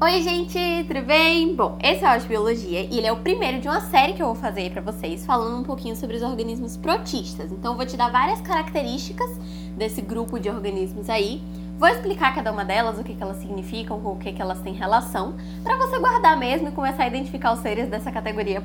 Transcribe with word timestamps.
Oi, 0.00 0.22
gente, 0.22 0.56
tudo 0.86 1.02
bem? 1.02 1.56
Bom, 1.56 1.76
esse 1.82 2.04
é 2.04 2.16
o 2.16 2.20
de 2.20 2.28
Biologia 2.28 2.82
e 2.82 2.98
ele 2.98 3.06
é 3.08 3.10
o 3.10 3.16
primeiro 3.16 3.60
de 3.60 3.66
uma 3.66 3.80
série 3.80 4.12
que 4.12 4.22
eu 4.22 4.26
vou 4.26 4.36
fazer 4.36 4.70
pra 4.70 4.80
vocês, 4.80 5.26
falando 5.26 5.58
um 5.58 5.64
pouquinho 5.64 5.96
sobre 5.96 6.14
os 6.14 6.22
organismos 6.22 6.76
protistas. 6.76 7.50
Então, 7.50 7.72
eu 7.72 7.76
vou 7.76 7.84
te 7.84 7.96
dar 7.96 8.08
várias 8.08 8.40
características 8.40 9.28
desse 9.76 10.00
grupo 10.00 10.38
de 10.38 10.48
organismos 10.48 11.10
aí. 11.10 11.42
Vou 11.80 11.88
explicar 11.88 12.32
cada 12.32 12.52
uma 12.52 12.64
delas, 12.64 12.96
o 12.96 13.02
que, 13.02 13.12
que 13.12 13.20
elas 13.20 13.38
significam, 13.38 14.00
com 14.00 14.12
o 14.12 14.18
que, 14.18 14.32
que 14.32 14.40
elas 14.40 14.60
têm 14.60 14.72
relação, 14.72 15.34
para 15.64 15.76
você 15.76 15.98
guardar 15.98 16.38
mesmo 16.38 16.68
e 16.68 16.70
começar 16.70 17.02
a 17.02 17.08
identificar 17.08 17.52
os 17.52 17.58
seres 17.58 17.88
dessa 17.88 18.12
categoria 18.12 18.62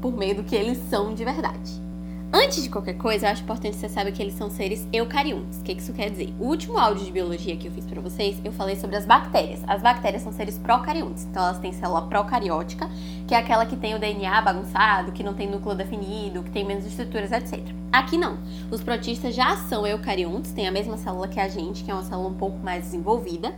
por 0.00 0.16
meio 0.16 0.36
do 0.36 0.44
que 0.44 0.56
eles 0.56 0.78
são 0.88 1.12
de 1.12 1.26
verdade. 1.26 1.89
Antes 2.32 2.62
de 2.62 2.70
qualquer 2.70 2.94
coisa, 2.94 3.26
eu 3.26 3.32
acho 3.32 3.42
importante 3.42 3.76
você 3.76 3.88
saiba 3.88 4.12
que 4.12 4.22
eles 4.22 4.34
são 4.34 4.48
seres 4.48 4.86
eucariontes. 4.92 5.58
O 5.58 5.64
que 5.64 5.72
isso 5.72 5.92
quer 5.92 6.10
dizer? 6.10 6.32
O 6.38 6.44
último 6.44 6.78
áudio 6.78 7.04
de 7.04 7.10
biologia 7.10 7.56
que 7.56 7.66
eu 7.66 7.72
fiz 7.72 7.84
para 7.84 8.00
vocês, 8.00 8.40
eu 8.44 8.52
falei 8.52 8.76
sobre 8.76 8.94
as 8.94 9.04
bactérias. 9.04 9.60
As 9.66 9.82
bactérias 9.82 10.22
são 10.22 10.30
seres 10.30 10.56
procariontes, 10.56 11.24
então 11.24 11.42
elas 11.42 11.58
têm 11.58 11.72
célula 11.72 12.02
procariótica, 12.02 12.88
que 13.26 13.34
é 13.34 13.36
aquela 13.36 13.66
que 13.66 13.74
tem 13.74 13.96
o 13.96 13.98
DNA 13.98 14.42
bagunçado, 14.42 15.10
que 15.10 15.24
não 15.24 15.34
tem 15.34 15.50
núcleo 15.50 15.74
definido, 15.74 16.44
que 16.44 16.52
tem 16.52 16.64
menos 16.64 16.86
estruturas, 16.86 17.32
etc. 17.32 17.58
Aqui 17.90 18.16
não. 18.16 18.38
Os 18.70 18.80
protistas 18.80 19.34
já 19.34 19.56
são 19.56 19.84
eucariontes, 19.84 20.52
têm 20.52 20.68
a 20.68 20.72
mesma 20.72 20.96
célula 20.96 21.26
que 21.26 21.40
a 21.40 21.48
gente, 21.48 21.82
que 21.82 21.90
é 21.90 21.94
uma 21.94 22.04
célula 22.04 22.28
um 22.28 22.34
pouco 22.34 22.58
mais 22.58 22.84
desenvolvida. 22.84 23.52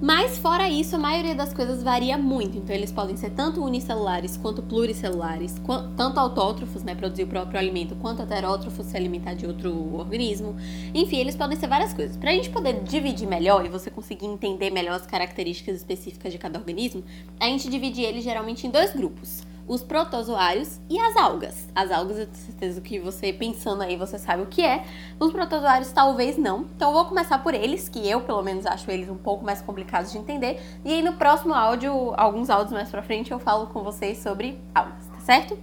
Mas 0.00 0.38
fora 0.38 0.66
isso, 0.66 0.96
a 0.96 0.98
maioria 0.98 1.34
das 1.34 1.52
coisas 1.52 1.82
varia 1.82 2.16
muito. 2.16 2.56
Então 2.56 2.74
eles 2.74 2.90
podem 2.90 3.16
ser 3.16 3.30
tanto 3.30 3.62
unicelulares 3.62 4.34
quanto 4.36 4.62
pluricelulares, 4.62 5.56
tanto 5.94 6.18
autótrofos, 6.18 6.82
né, 6.82 6.94
produzir 6.94 7.24
o 7.24 7.26
próprio 7.26 7.58
alimento, 7.58 7.94
quanto 7.96 8.22
heterótrofos, 8.22 8.86
se 8.86 8.96
alimentar 8.96 9.34
de 9.34 9.46
outro 9.46 9.94
organismo. 9.94 10.56
Enfim, 10.94 11.18
eles 11.18 11.36
podem 11.36 11.58
ser 11.58 11.66
várias 11.66 11.92
coisas. 11.92 12.16
Para 12.16 12.30
a 12.30 12.34
gente 12.34 12.48
poder 12.48 12.82
dividir 12.82 13.28
melhor 13.28 13.66
e 13.66 13.68
você 13.68 13.90
conseguir 13.90 14.24
entender 14.24 14.70
melhor 14.70 14.94
as 14.94 15.06
características 15.06 15.76
específicas 15.76 16.32
de 16.32 16.38
cada 16.38 16.58
organismo, 16.58 17.04
a 17.38 17.44
gente 17.44 17.68
divide 17.68 18.00
eles 18.00 18.24
geralmente 18.24 18.66
em 18.66 18.70
dois 18.70 18.94
grupos 18.94 19.49
os 19.66 19.82
protozoários 19.82 20.80
e 20.88 20.98
as 20.98 21.16
algas. 21.16 21.68
As 21.74 21.90
algas, 21.90 22.18
eu 22.18 22.26
tenho 22.26 22.44
certeza 22.44 22.80
que 22.80 22.98
você 22.98 23.32
pensando 23.32 23.82
aí, 23.82 23.96
você 23.96 24.18
sabe 24.18 24.42
o 24.42 24.46
que 24.46 24.62
é. 24.62 24.84
Os 25.18 25.32
protozoários 25.32 25.92
talvez 25.92 26.36
não. 26.36 26.66
Então 26.76 26.90
eu 26.90 26.94
vou 26.94 27.04
começar 27.04 27.38
por 27.42 27.54
eles, 27.54 27.88
que 27.88 28.08
eu 28.08 28.20
pelo 28.20 28.42
menos 28.42 28.66
acho 28.66 28.90
eles 28.90 29.08
um 29.08 29.16
pouco 29.16 29.44
mais 29.44 29.62
complicados 29.62 30.12
de 30.12 30.18
entender. 30.18 30.60
E 30.84 30.92
aí 30.92 31.02
no 31.02 31.14
próximo 31.14 31.54
áudio, 31.54 32.14
alguns 32.16 32.50
áudios 32.50 32.72
mais 32.72 32.88
pra 32.88 33.02
frente, 33.02 33.30
eu 33.30 33.38
falo 33.38 33.66
com 33.68 33.82
vocês 33.82 34.18
sobre 34.18 34.58
algas, 34.74 35.06
tá 35.06 35.20
certo? 35.20 35.58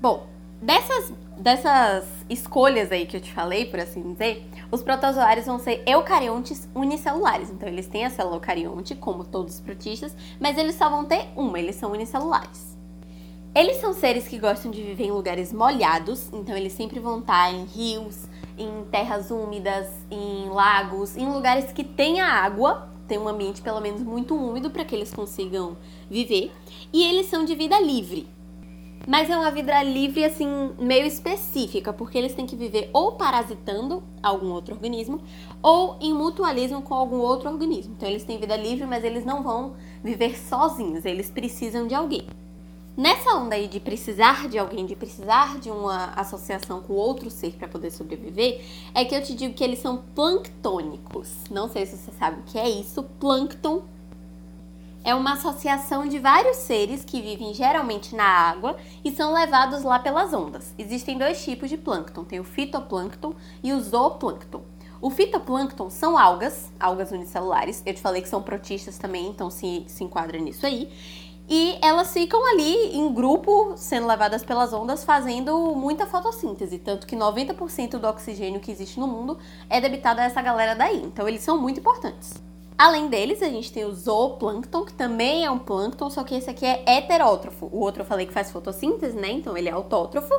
Bom, 0.00 0.26
dessas, 0.60 1.12
dessas 1.36 2.06
escolhas 2.28 2.92
aí 2.92 3.06
que 3.06 3.16
eu 3.16 3.20
te 3.20 3.32
falei, 3.32 3.66
por 3.66 3.80
assim 3.80 4.12
dizer, 4.12 4.48
os 4.70 4.82
protozoários 4.82 5.46
vão 5.46 5.58
ser 5.58 5.82
eucariontes 5.86 6.68
unicelulares. 6.74 7.50
Então 7.50 7.68
eles 7.68 7.86
têm 7.86 8.04
a 8.04 8.10
célula 8.10 8.36
eucarionte, 8.36 8.94
como 8.94 9.24
todos 9.24 9.54
os 9.54 9.60
protistas, 9.60 10.14
mas 10.40 10.58
eles 10.58 10.74
só 10.74 10.88
vão 10.88 11.04
ter 11.04 11.28
uma, 11.36 11.58
eles 11.58 11.76
são 11.76 11.92
unicelulares. 11.92 12.77
Eles 13.58 13.78
são 13.78 13.92
seres 13.92 14.28
que 14.28 14.38
gostam 14.38 14.70
de 14.70 14.80
viver 14.80 15.06
em 15.06 15.10
lugares 15.10 15.52
molhados, 15.52 16.32
então 16.32 16.56
eles 16.56 16.72
sempre 16.72 17.00
vão 17.00 17.18
estar 17.18 17.52
em 17.52 17.64
rios, 17.64 18.28
em 18.56 18.84
terras 18.84 19.32
úmidas, 19.32 19.88
em 20.08 20.48
lagos, 20.48 21.16
em 21.16 21.26
lugares 21.28 21.72
que 21.72 21.82
tenha 21.82 22.24
água, 22.24 22.88
tem 23.08 23.18
um 23.18 23.26
ambiente 23.26 23.60
pelo 23.60 23.80
menos 23.80 24.00
muito 24.00 24.36
úmido 24.36 24.70
para 24.70 24.84
que 24.84 24.94
eles 24.94 25.12
consigam 25.12 25.76
viver. 26.08 26.52
E 26.92 27.02
eles 27.04 27.26
são 27.26 27.44
de 27.44 27.56
vida 27.56 27.80
livre. 27.80 28.28
Mas 29.08 29.28
é 29.28 29.36
uma 29.36 29.50
vida 29.50 29.82
livre 29.82 30.24
assim 30.24 30.70
meio 30.78 31.04
específica, 31.04 31.92
porque 31.92 32.16
eles 32.16 32.36
têm 32.36 32.46
que 32.46 32.54
viver 32.54 32.90
ou 32.92 33.16
parasitando 33.16 34.04
algum 34.22 34.52
outro 34.52 34.72
organismo 34.72 35.20
ou 35.60 35.96
em 36.00 36.14
mutualismo 36.14 36.80
com 36.80 36.94
algum 36.94 37.18
outro 37.18 37.50
organismo. 37.50 37.92
Então 37.96 38.08
eles 38.08 38.22
têm 38.22 38.38
vida 38.38 38.56
livre, 38.56 38.86
mas 38.86 39.02
eles 39.02 39.24
não 39.24 39.42
vão 39.42 39.74
viver 40.04 40.38
sozinhos, 40.38 41.04
eles 41.04 41.28
precisam 41.28 41.88
de 41.88 41.94
alguém. 41.96 42.24
Nessa 42.98 43.32
onda 43.36 43.54
aí 43.54 43.68
de 43.68 43.78
precisar 43.78 44.48
de 44.48 44.58
alguém, 44.58 44.84
de 44.84 44.96
precisar 44.96 45.60
de 45.60 45.70
uma 45.70 46.06
associação 46.16 46.82
com 46.82 46.94
outro 46.94 47.30
ser 47.30 47.52
para 47.52 47.68
poder 47.68 47.92
sobreviver, 47.92 48.60
é 48.92 49.04
que 49.04 49.14
eu 49.14 49.22
te 49.22 49.36
digo 49.36 49.54
que 49.54 49.62
eles 49.62 49.78
são 49.78 50.02
planctônicos. 50.16 51.32
Não 51.48 51.68
sei 51.68 51.86
se 51.86 51.96
você 51.96 52.10
sabe 52.18 52.40
o 52.40 52.42
que 52.42 52.58
é 52.58 52.68
isso. 52.68 53.04
Plâncton 53.20 53.84
é 55.04 55.14
uma 55.14 55.34
associação 55.34 56.08
de 56.08 56.18
vários 56.18 56.56
seres 56.56 57.04
que 57.04 57.22
vivem 57.22 57.54
geralmente 57.54 58.16
na 58.16 58.24
água 58.24 58.76
e 59.04 59.12
são 59.12 59.32
levados 59.32 59.84
lá 59.84 60.00
pelas 60.00 60.32
ondas. 60.32 60.74
Existem 60.76 61.16
dois 61.16 61.40
tipos 61.44 61.70
de 61.70 61.76
plâncton, 61.76 62.24
tem 62.24 62.40
o 62.40 62.44
fitoplâncton 62.44 63.32
e 63.62 63.72
o 63.72 63.80
zooplâncton. 63.80 64.60
O 65.00 65.10
fitoplâncton 65.10 65.88
são 65.88 66.18
algas, 66.18 66.72
algas 66.80 67.12
unicelulares. 67.12 67.80
Eu 67.86 67.94
te 67.94 68.00
falei 68.00 68.20
que 68.20 68.28
são 68.28 68.42
protistas 68.42 68.98
também, 68.98 69.28
então 69.28 69.48
se, 69.48 69.84
se 69.86 70.02
enquadra 70.02 70.36
nisso 70.38 70.66
aí. 70.66 70.90
E 71.48 71.78
elas 71.80 72.12
ficam 72.12 72.44
ali 72.52 72.94
em 72.94 73.10
grupo, 73.14 73.72
sendo 73.74 74.06
levadas 74.06 74.44
pelas 74.44 74.72
ondas, 74.74 75.02
fazendo 75.02 75.74
muita 75.74 76.06
fotossíntese. 76.06 76.78
Tanto 76.78 77.06
que 77.06 77.16
90% 77.16 77.98
do 77.98 78.06
oxigênio 78.06 78.60
que 78.60 78.70
existe 78.70 79.00
no 79.00 79.06
mundo 79.06 79.38
é 79.70 79.80
debitado 79.80 80.20
a 80.20 80.24
essa 80.24 80.42
galera 80.42 80.74
daí. 80.74 81.02
Então 81.02 81.26
eles 81.26 81.42
são 81.42 81.58
muito 81.58 81.80
importantes. 81.80 82.34
Além 82.76 83.08
deles, 83.08 83.42
a 83.42 83.48
gente 83.48 83.72
tem 83.72 83.86
o 83.86 83.94
zooplâncton, 83.94 84.84
que 84.84 84.92
também 84.92 85.44
é 85.44 85.50
um 85.50 85.58
plâncton, 85.58 86.10
só 86.10 86.22
que 86.22 86.34
esse 86.34 86.50
aqui 86.50 86.66
é 86.66 86.84
heterótrofo. 86.86 87.66
O 87.72 87.80
outro 87.80 88.02
eu 88.02 88.06
falei 88.06 88.26
que 88.26 88.32
faz 88.32 88.52
fotossíntese, 88.52 89.16
né? 89.16 89.32
Então 89.32 89.56
ele 89.56 89.70
é 89.70 89.72
autótrofo. 89.72 90.32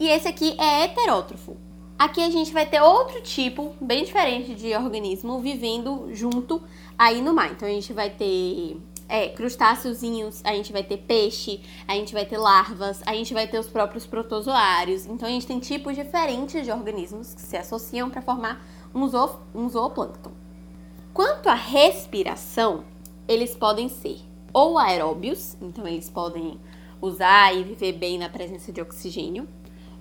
E 0.00 0.08
esse 0.08 0.26
aqui 0.26 0.56
é 0.58 0.84
heterótrofo. 0.84 1.56
Aqui 1.98 2.22
a 2.22 2.30
gente 2.30 2.52
vai 2.52 2.66
ter 2.66 2.80
outro 2.80 3.22
tipo, 3.22 3.74
bem 3.80 4.04
diferente 4.04 4.54
de 4.54 4.74
organismo, 4.74 5.38
vivendo 5.38 6.08
junto 6.12 6.62
aí 6.98 7.20
no 7.20 7.34
mar. 7.34 7.52
Então 7.52 7.68
a 7.68 7.70
gente 7.70 7.92
vai 7.92 8.10
ter 8.10 8.76
é, 9.08 9.28
crustáceozinhos, 9.28 10.40
a 10.44 10.52
gente 10.52 10.72
vai 10.72 10.82
ter 10.82 10.98
peixe, 10.98 11.60
a 11.86 11.94
gente 11.94 12.12
vai 12.12 12.24
ter 12.24 12.38
larvas, 12.38 13.02
a 13.06 13.14
gente 13.14 13.32
vai 13.32 13.46
ter 13.46 13.58
os 13.58 13.68
próprios 13.68 14.06
protozoários. 14.06 15.06
Então 15.06 15.28
a 15.28 15.30
gente 15.30 15.46
tem 15.46 15.58
tipos 15.60 15.94
diferentes 15.94 16.64
de 16.64 16.70
organismos 16.70 17.34
que 17.34 17.40
se 17.40 17.56
associam 17.56 18.10
para 18.10 18.22
formar 18.22 18.66
um, 18.94 19.06
zoo, 19.08 19.40
um 19.54 19.68
zooplâncton. 19.68 20.32
Quanto 21.12 21.48
à 21.48 21.54
respiração, 21.54 22.84
eles 23.28 23.54
podem 23.54 23.88
ser 23.88 24.20
ou 24.52 24.78
aeróbios, 24.78 25.54
então 25.60 25.86
eles 25.86 26.08
podem 26.08 26.58
usar 26.98 27.54
e 27.54 27.62
viver 27.62 27.92
bem 27.92 28.18
na 28.18 28.28
presença 28.28 28.72
de 28.72 28.80
oxigênio, 28.80 29.46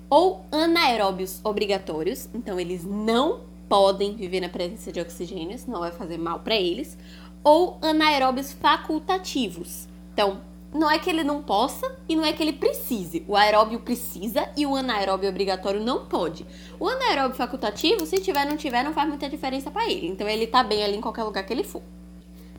ou 0.10 0.46
anaeróbios 0.50 1.42
obrigatórios, 1.44 2.30
então 2.34 2.58
eles 2.58 2.86
não 2.86 3.42
podem 3.68 4.16
viver 4.16 4.40
na 4.40 4.48
presença 4.48 4.94
de 4.94 5.02
oxigênio, 5.02 5.58
senão 5.58 5.82
vai 5.82 5.92
fazer 5.92 6.18
mal 6.18 6.40
para 6.40 6.56
eles, 6.56 6.98
ou 7.46 7.78
anaeróbios 7.80 8.52
facultativos. 8.54 9.88
Então, 10.12 10.42
não 10.74 10.90
é 10.90 10.98
que 10.98 11.08
ele 11.08 11.24
não 11.24 11.44
possa 11.44 11.96
e 12.10 12.16
não 12.16 12.26
é 12.26 12.34
que 12.34 12.42
ele 12.42 12.52
precise. 12.52 13.24
O 13.28 13.36
aeróbio 13.36 13.80
precisa 13.80 14.50
e 14.58 14.66
o 14.66 14.76
anaeróbio 14.76 15.30
obrigatório 15.30 15.80
não 15.80 16.08
pode. 16.08 16.44
O 16.80 16.90
anaeróbio 16.90 17.38
facultativo, 17.38 18.04
se 18.06 18.18
tiver 18.18 18.44
ou 18.46 18.50
não 18.50 18.58
tiver, 18.58 18.84
não 18.84 18.94
faz 18.94 19.08
muita 19.08 19.30
diferença 19.30 19.70
para 19.70 19.90
ele. 19.90 20.08
Então 20.08 20.28
ele 20.28 20.48
tá 20.48 20.64
bem 20.64 20.84
ali 20.84 20.98
em 20.98 21.02
qualquer 21.02 21.24
lugar 21.24 21.46
que 21.46 21.54
ele 21.54 21.64
for. 21.64 21.84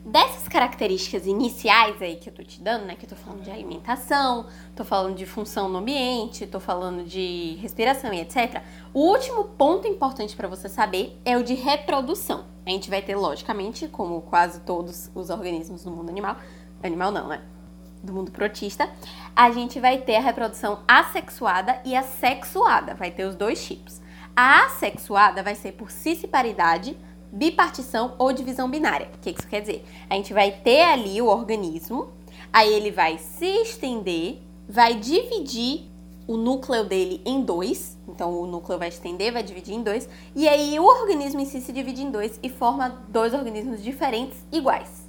Dessas 0.05 0.47
características 0.47 1.27
iniciais 1.27 2.01
aí 2.01 2.15
que 2.15 2.29
eu 2.29 2.33
tô 2.33 2.41
te 2.41 2.61
dando, 2.61 2.85
né, 2.85 2.95
que 2.95 3.05
eu 3.05 3.09
tô 3.09 3.15
falando 3.17 3.43
de 3.43 3.51
alimentação, 3.51 4.45
tô 4.73 4.85
falando 4.85 5.15
de 5.15 5.25
função 5.25 5.67
no 5.67 5.79
ambiente, 5.79 6.47
tô 6.47 6.61
falando 6.61 7.03
de 7.03 7.57
respiração 7.61 8.13
e 8.13 8.21
etc. 8.21 8.63
O 8.93 9.01
último 9.01 9.43
ponto 9.43 9.85
importante 9.85 10.33
para 10.33 10.47
você 10.47 10.69
saber 10.69 11.19
é 11.25 11.37
o 11.37 11.43
de 11.43 11.55
reprodução. 11.55 12.56
A 12.67 12.69
gente 12.69 12.89
vai 12.89 13.01
ter, 13.01 13.15
logicamente, 13.15 13.87
como 13.87 14.21
quase 14.23 14.59
todos 14.59 15.09
os 15.15 15.29
organismos 15.29 15.85
do 15.85 15.89
mundo 15.89 16.09
animal, 16.09 16.35
animal 16.83 17.13
não, 17.13 17.29
né? 17.29 17.41
Do 18.03 18.11
mundo 18.11 18.29
protista, 18.29 18.89
a 19.33 19.49
gente 19.51 19.79
vai 19.79 19.99
ter 19.99 20.17
a 20.17 20.19
reprodução 20.19 20.79
assexuada 20.85 21.81
e 21.85 21.95
assexuada. 21.95 22.93
Vai 22.93 23.09
ter 23.09 23.23
os 23.23 23.35
dois 23.35 23.65
tipos. 23.65 24.01
A 24.35 24.65
assexuada 24.65 25.41
vai 25.41 25.55
ser 25.55 25.71
por 25.71 25.89
cisparidade, 25.89 26.97
bipartição 27.31 28.15
ou 28.19 28.33
divisão 28.33 28.69
binária. 28.69 29.11
O 29.15 29.19
que 29.19 29.29
isso 29.29 29.47
quer 29.47 29.61
dizer? 29.61 29.85
A 30.09 30.15
gente 30.15 30.33
vai 30.33 30.51
ter 30.51 30.83
ali 30.83 31.21
o 31.21 31.27
organismo, 31.27 32.11
aí 32.51 32.73
ele 32.73 32.91
vai 32.91 33.17
se 33.17 33.45
estender, 33.61 34.41
vai 34.67 34.95
dividir 34.95 35.89
o 36.27 36.35
núcleo 36.35 36.83
dele 36.83 37.21
em 37.25 37.41
dois, 37.41 37.97
então 38.07 38.31
o 38.39 38.45
núcleo 38.45 38.77
vai 38.77 38.89
estender, 38.89 39.31
vai 39.31 39.41
dividir 39.41 39.73
em 39.73 39.81
dois, 39.81 40.09
e 40.35 40.47
aí 40.47 40.77
o 40.77 40.83
organismo 40.83 41.39
em 41.39 41.45
si 41.45 41.61
se 41.61 41.71
divide 41.71 42.03
em 42.03 42.11
dois 42.11 42.39
e 42.43 42.49
forma 42.49 43.01
dois 43.07 43.33
organismos 43.33 43.81
diferentes 43.81 44.37
iguais. 44.51 45.07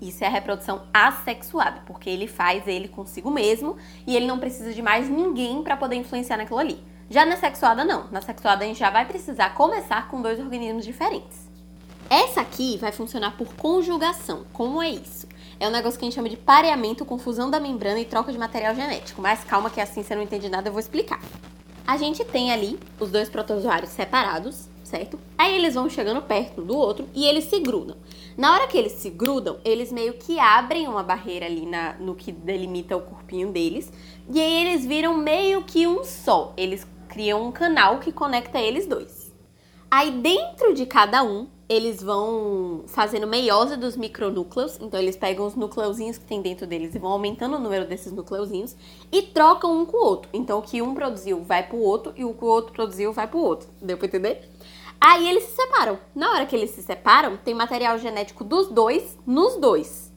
Isso 0.00 0.24
é 0.24 0.26
a 0.26 0.30
reprodução 0.30 0.82
assexuada, 0.92 1.82
porque 1.86 2.10
ele 2.10 2.26
faz 2.26 2.66
ele 2.66 2.88
consigo 2.88 3.30
mesmo 3.30 3.76
e 4.04 4.16
ele 4.16 4.26
não 4.26 4.40
precisa 4.40 4.72
de 4.72 4.82
mais 4.82 5.08
ninguém 5.08 5.62
para 5.62 5.76
poder 5.76 5.94
influenciar 5.94 6.36
naquilo 6.36 6.58
ali. 6.58 6.82
Já 7.08 7.24
na 7.24 7.36
sexuada, 7.36 7.84
não. 7.84 8.08
Na 8.10 8.20
sexuada, 8.20 8.64
a 8.64 8.66
gente 8.66 8.80
já 8.80 8.90
vai 8.90 9.06
precisar 9.06 9.54
começar 9.54 10.08
com 10.08 10.20
dois 10.20 10.40
organismos 10.40 10.84
diferentes. 10.84 11.48
Essa 12.10 12.40
aqui 12.40 12.76
vai 12.78 12.90
funcionar 12.90 13.36
por 13.36 13.54
conjugação. 13.54 14.44
Como 14.52 14.82
é 14.82 14.90
isso? 14.90 15.28
É 15.58 15.68
um 15.68 15.70
negócio 15.70 15.98
que 15.98 16.04
a 16.04 16.06
gente 16.06 16.14
chama 16.14 16.28
de 16.28 16.36
pareamento 16.36 17.04
com 17.04 17.18
fusão 17.18 17.50
da 17.50 17.60
membrana 17.60 18.00
e 18.00 18.04
troca 18.04 18.32
de 18.32 18.38
material 18.38 18.74
genético. 18.74 19.20
Mas 19.20 19.44
calma 19.44 19.70
que 19.70 19.80
assim 19.80 20.02
você 20.02 20.14
não 20.14 20.22
entende 20.22 20.48
nada, 20.48 20.68
eu 20.68 20.72
vou 20.72 20.80
explicar. 20.80 21.20
A 21.86 21.96
gente 21.96 22.24
tem 22.24 22.52
ali 22.52 22.78
os 22.98 23.10
dois 23.10 23.28
protozoários 23.28 23.90
separados, 23.90 24.68
certo? 24.84 25.18
Aí 25.36 25.54
eles 25.54 25.74
vão 25.74 25.88
chegando 25.88 26.22
perto 26.22 26.60
um 26.60 26.66
do 26.66 26.76
outro 26.76 27.08
e 27.14 27.24
eles 27.24 27.44
se 27.44 27.58
grudam. 27.60 27.96
Na 28.36 28.54
hora 28.54 28.66
que 28.66 28.78
eles 28.78 28.92
se 28.92 29.10
grudam, 29.10 29.58
eles 29.64 29.92
meio 29.92 30.14
que 30.14 30.38
abrem 30.38 30.88
uma 30.88 31.02
barreira 31.02 31.46
ali 31.46 31.66
na, 31.66 31.94
no 31.94 32.14
que 32.14 32.32
delimita 32.32 32.96
o 32.96 33.02
corpinho 33.02 33.50
deles. 33.50 33.92
E 34.30 34.40
aí 34.40 34.66
eles 34.66 34.86
viram 34.86 35.16
meio 35.16 35.62
que 35.64 35.86
um 35.86 36.04
só. 36.04 36.52
Eles 36.56 36.86
criam 37.08 37.46
um 37.46 37.52
canal 37.52 37.98
que 37.98 38.10
conecta 38.10 38.58
eles 38.58 38.86
dois. 38.86 39.32
Aí 39.90 40.10
dentro 40.10 40.72
de 40.72 40.86
cada 40.86 41.22
um, 41.22 41.46
eles 41.72 42.02
vão 42.02 42.84
fazendo 42.86 43.26
meiose 43.26 43.76
dos 43.76 43.96
micronúcleos. 43.96 44.78
Então 44.80 45.00
eles 45.00 45.16
pegam 45.16 45.46
os 45.46 45.54
nucleozinhos 45.54 46.18
que 46.18 46.24
tem 46.24 46.42
dentro 46.42 46.66
deles 46.66 46.94
e 46.94 46.98
vão 46.98 47.10
aumentando 47.10 47.56
o 47.56 47.58
número 47.58 47.86
desses 47.86 48.12
nucleozinhos 48.12 48.76
e 49.10 49.22
trocam 49.22 49.80
um 49.80 49.86
com 49.86 49.96
o 49.96 50.04
outro. 50.04 50.28
Então 50.34 50.58
o 50.58 50.62
que 50.62 50.82
um 50.82 50.94
produziu 50.94 51.42
vai 51.42 51.66
pro 51.66 51.78
outro 51.78 52.12
e 52.14 52.24
o 52.24 52.34
que 52.34 52.44
o 52.44 52.48
outro 52.48 52.72
produziu 52.72 53.12
vai 53.12 53.26
pro 53.26 53.38
outro. 53.38 53.68
Deu 53.80 53.96
pra 53.96 54.06
entender? 54.06 54.50
Aí 55.00 55.26
eles 55.28 55.44
se 55.44 55.56
separam. 55.56 55.98
Na 56.14 56.32
hora 56.32 56.46
que 56.46 56.54
eles 56.54 56.70
se 56.70 56.82
separam, 56.82 57.38
tem 57.38 57.54
material 57.54 57.98
genético 57.98 58.44
dos 58.44 58.68
dois 58.68 59.18
nos 59.26 59.56
dois. 59.56 60.12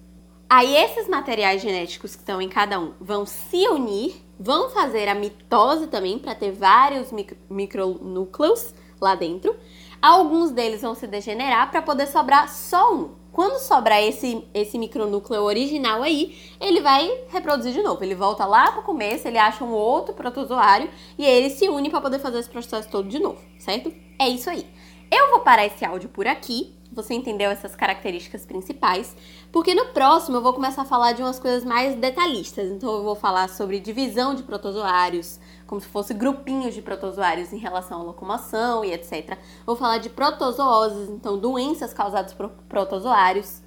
Aí 0.50 0.76
esses 0.76 1.08
materiais 1.08 1.62
genéticos 1.62 2.16
que 2.16 2.22
estão 2.22 2.42
em 2.42 2.50
cada 2.50 2.80
um 2.80 2.94
vão 3.00 3.26
se 3.26 3.68
unir, 3.70 4.14
vão 4.40 4.70
fazer 4.70 5.08
a 5.08 5.16
mitose 5.16 5.88
também 5.88 6.20
para 6.20 6.36
ter 6.36 6.52
vários 6.52 7.12
micro 7.12 7.38
micronúcleos 7.50 8.74
lá 9.00 9.16
dentro. 9.16 9.56
Alguns 10.02 10.52
deles 10.52 10.82
vão 10.82 10.94
se 10.94 11.08
degenerar 11.08 11.72
para 11.72 11.82
poder 11.82 12.08
sobrar 12.08 12.50
só 12.50 12.94
um. 12.94 13.10
Quando 13.32 13.60
sobrar 13.60 14.02
esse, 14.02 14.48
esse 14.54 14.78
micronúcleo 14.78 15.42
original 15.42 16.02
aí, 16.02 16.38
ele 16.62 16.80
vai 16.80 17.12
reproduzir 17.28 17.74
de 17.74 17.84
novo. 17.84 18.02
Ele 18.04 18.16
volta 18.16 18.46
lá 18.46 18.72
pro 18.72 18.82
começo, 18.82 19.28
ele 19.28 19.38
acha 19.38 19.64
um 19.64 19.74
outro 19.74 20.14
protozoário 20.14 20.90
e 21.18 21.26
ele 21.26 21.50
se 21.50 21.68
une 21.68 21.90
para 21.90 22.00
poder 22.00 22.20
fazer 22.20 22.40
esse 22.40 22.50
processo 22.50 22.88
todo 22.90 23.10
de 23.10 23.20
novo, 23.20 23.42
certo? 23.60 23.92
É 24.18 24.30
isso 24.30 24.50
aí. 24.50 24.66
Eu 25.12 25.32
vou 25.32 25.40
parar 25.42 25.66
esse 25.66 25.86
áudio 25.86 26.10
por 26.10 26.28
aqui. 26.28 26.74
Você 26.92 27.14
entendeu 27.14 27.52
essas 27.52 27.76
características 27.76 28.46
principais? 28.46 29.16
Porque 29.52 29.76
no 29.76 29.88
próximo 29.88 30.38
eu 30.38 30.42
vou 30.42 30.54
começar 30.54 30.84
a 30.84 30.86
falar 30.86 31.12
de 31.12 31.22
umas 31.22 31.40
coisas 31.40 31.66
mais 31.66 31.96
detalhistas. 31.96 32.70
Então 32.72 32.94
eu 32.94 33.04
vou 33.04 33.16
falar 33.16 33.50
sobre 33.50 33.80
divisão 33.80 34.34
de 34.34 34.44
protozoários, 34.44 35.40
como 35.68 35.82
se 35.82 35.88
fosse 35.88 36.14
grupinhos 36.14 36.74
de 36.74 36.82
protozoários 36.82 37.52
em 37.52 37.58
relação 37.58 38.00
à 38.00 38.04
locomoção 38.04 38.86
e 38.86 38.94
etc. 38.94 39.38
Vou 39.66 39.76
falar 39.76 39.98
de 39.98 40.10
protozooses, 40.10 41.10
então 41.10 41.38
doenças 41.38 41.94
causadas 41.94 42.34
por 42.34 42.50
protozoários. 42.70 43.62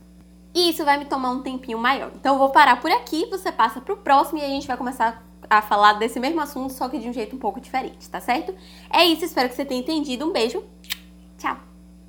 E 0.54 0.70
isso 0.70 0.84
vai 0.84 0.96
me 0.96 1.04
tomar 1.04 1.30
um 1.30 1.42
tempinho 1.42 1.78
maior. 1.78 2.10
Então 2.14 2.34
eu 2.34 2.38
vou 2.38 2.50
parar 2.50 2.80
por 2.80 2.90
aqui, 2.90 3.26
você 3.26 3.52
passa 3.52 3.80
pro 3.80 3.98
próximo 3.98 4.38
e 4.38 4.42
a 4.42 4.48
gente 4.48 4.66
vai 4.66 4.76
começar 4.76 5.22
a 5.50 5.62
falar 5.62 5.94
desse 5.94 6.18
mesmo 6.18 6.40
assunto, 6.40 6.72
só 6.72 6.88
que 6.88 6.98
de 6.98 7.08
um 7.08 7.12
jeito 7.12 7.36
um 7.36 7.38
pouco 7.38 7.60
diferente, 7.60 8.08
tá 8.08 8.20
certo? 8.20 8.54
É 8.90 9.04
isso, 9.04 9.24
espero 9.24 9.48
que 9.48 9.54
você 9.54 9.64
tenha 9.64 9.80
entendido. 9.80 10.26
Um 10.26 10.32
beijo 10.32 10.62